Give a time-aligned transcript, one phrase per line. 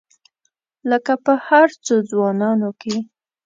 [0.89, 2.95] لکه په هرو څو ځوانانو کې.